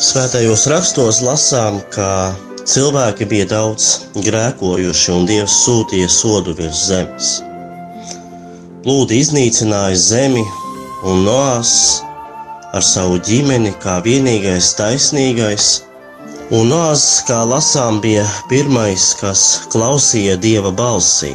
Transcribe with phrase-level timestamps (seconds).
[0.00, 2.32] Svētajos rakstos lasām, ka
[2.64, 3.88] cilvēki bija daudz
[4.24, 7.26] grēkojuši un Dievs sūtīja sodu virs zemes.
[8.80, 10.44] Plūdi iznīcināja zemi
[11.04, 11.72] un Noās
[12.72, 15.68] ar savu ģimeni kā vienīgais taisnīgais,
[16.48, 21.34] un Noās, kā lasām, bija pirmais, kas klausīja Dieva balsī.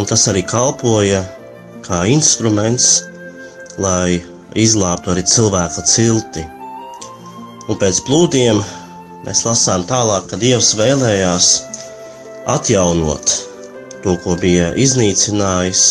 [0.00, 1.20] Un tas arī kalpoja
[1.84, 3.02] kā instruments,
[3.76, 4.22] lai
[4.56, 6.48] izglābtu arī cilvēka cilti.
[7.70, 8.58] Un pēc plūdiem
[9.22, 11.50] mēs lasām tālāk, ka Dievs vēlējās
[12.50, 13.34] atjaunot
[14.02, 15.84] to, ko bija iznīcinājis,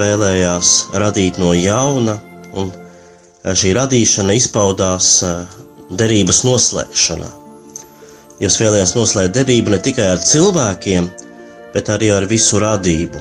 [0.00, 2.16] vēlējās radīt no jauna,
[2.56, 2.72] un
[3.44, 5.10] šī radīšana izpaudās
[5.92, 7.28] derības noslēgšanā.
[8.40, 11.12] Dievs vēlējās noslēgt derību ne tikai ar cilvēkiem,
[11.76, 13.20] bet arī ar visu radību.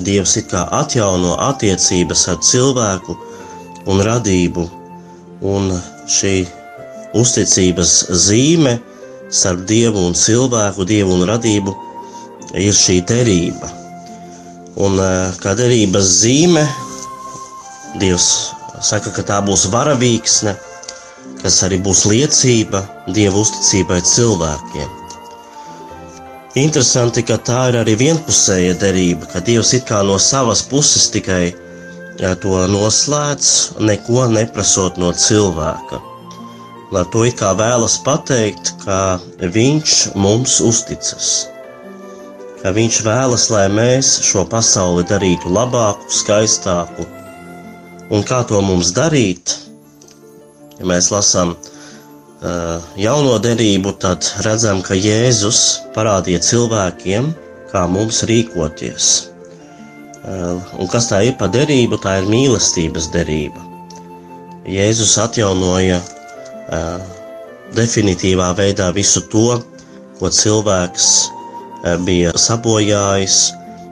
[0.00, 3.14] Dievs it kā atjauno attiecības ar cilvēku
[3.92, 4.64] un radību,
[5.52, 5.70] un
[6.10, 6.38] šī
[7.14, 7.94] uzticības
[8.26, 8.78] zīme
[9.34, 11.74] starp dievu un cilvēku, dievu un radību
[12.58, 13.70] ir šī derība.
[14.84, 16.64] Un eh, kā derības zīme,
[17.94, 18.24] Dievs
[18.82, 20.56] saka, ka tā būs varavīksne,
[21.38, 22.80] kas arī būs liecība
[23.14, 24.88] Dieva uzticībai cilvēkiem.
[26.58, 31.44] Interesanti, ka tā ir arī vienpusēja derība, ka Dievs it kā no savas puses tikai
[31.52, 36.02] eh, to noslēdz, neko neprasot no cilvēka
[36.92, 41.48] lai to it kā vēlas pateikt, ka viņš mums uzticas.
[42.62, 47.06] Ka viņš vēlas, lai mēs šo pasauli darītu labāku, skaistāku.
[48.12, 49.56] Un kā to mums darīt?
[50.78, 55.60] Ja mēs lasām uh, jauno derību, tad redzam, ka Jēzus
[55.94, 57.30] parādīja cilvēkiem,
[57.72, 59.12] kā mums rīkoties.
[60.24, 62.00] Uh, un kas tā ir pa derību?
[62.00, 63.60] Tā ir mīlestības derība.
[64.64, 66.00] Jēzus atjaunoja
[67.74, 69.58] definitīvā veidā visu to,
[70.18, 71.10] ko cilvēks
[72.06, 73.38] bija sabojājis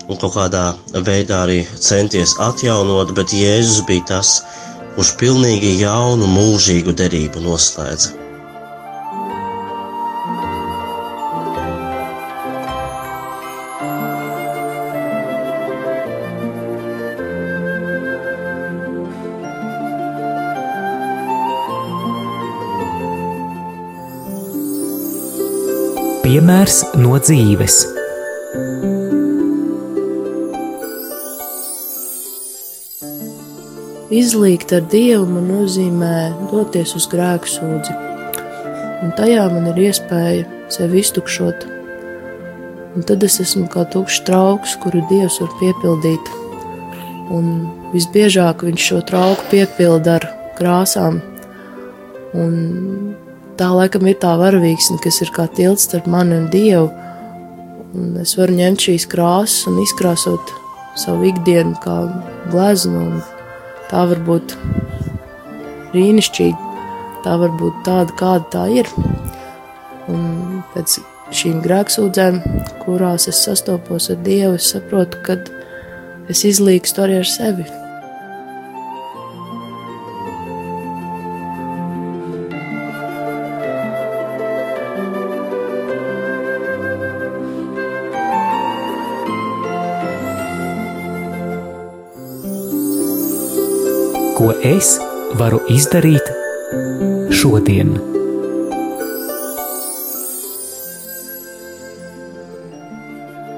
[0.08, 0.64] un kaut kādā
[1.06, 4.34] veidā arī centies atjaunot, bet Jēzus bija tas,
[4.96, 8.21] kurš pilnīgi jaunu mūžīgu derību noslēdza.
[26.22, 27.80] Piemērs no dzīves.
[34.14, 36.12] Izlīgt ar Dievu nozīmē
[36.52, 37.96] doties uz grēku sūdzi,
[39.02, 41.66] un tajā man ir iespēja sevi iztukšot.
[42.94, 46.30] Un tad es esmu kā tukšs trauks, kuru Dievs var piepildīt.
[47.34, 47.50] Un
[47.96, 50.30] visbiežāk viņš šo trauku piepilda ar
[50.60, 51.18] krāsām.
[52.38, 52.54] Un
[53.58, 56.90] tā laikam ir tā varavīksne, kas ir kā tilts starp mani un Dievu.
[57.92, 60.52] Un es varu ņemt šīs krāsas un izkrāsot
[60.98, 61.96] savu ikdienu kā
[62.52, 63.20] gleznu.
[63.90, 64.56] Tā var būt
[65.92, 66.78] brīnišķīga,
[67.26, 68.88] tā var būt tāda, kāda tā ir.
[70.08, 70.96] Un pēc
[71.36, 72.40] šīm grēksūdzēm,
[72.84, 75.36] kurās es sastopos ar Dievu, es saprotu, ka
[76.32, 77.81] es izlīgstu arī ar sevi.
[94.42, 94.96] Ko es
[95.38, 96.26] varu izdarīt
[97.38, 97.92] šodien.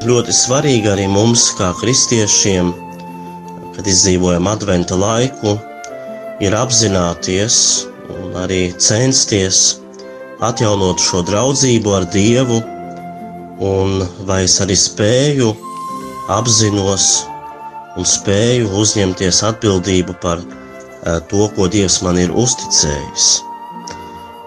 [0.04, 2.68] Ļoti svarīgi arī mums, kā kristiešiem,
[3.78, 5.54] kad izdzīvojam adventa laiku,
[6.44, 7.56] ir apzināties
[8.12, 9.60] un arī censties
[10.44, 12.58] atjaunot šo draudzību ar Dievu,
[13.70, 15.48] un vai es arī spēju,
[16.36, 17.08] apzinos
[17.96, 20.60] un spēju uzņemties atbildību par uh,
[21.30, 23.28] to, ko Dievs man ir uzticējis.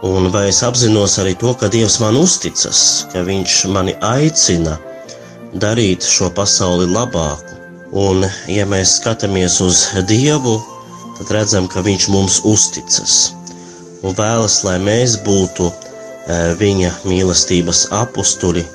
[0.08, 2.82] Un vai es apzinos arī to, ka Dievs man uzticas,
[3.14, 4.78] ka Viņš mani aicina
[5.54, 7.56] darīt šo pasauli labāku,
[7.98, 10.58] Un, ja mēs skatāmies uz Dievu,
[11.18, 13.32] tad redzam, ka Viņš mums uzticas
[14.04, 18.66] un vēlas, lai mēs būtu eh, Viņa mīlestības apstuļi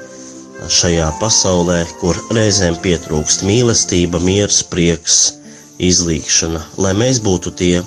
[0.70, 5.42] šajā pasaulē, kur reizēm pietrūkst mīlestība, miers, prieks,
[5.78, 7.82] izlīkšana, lai mēs būtu tie,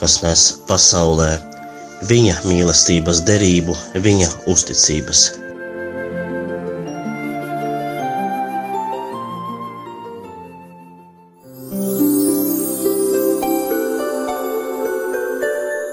[0.00, 1.30] kas nes pasaulē
[2.08, 5.28] viņa mīlestības derību, viņa uzticības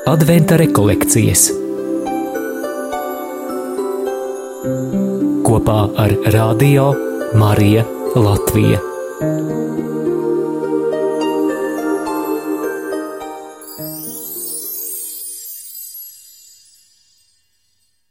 [0.08, 1.50] Adventa rekolekcijas
[5.46, 6.88] kopā ar Radio
[7.36, 7.84] Mariju
[8.16, 9.77] Latviju.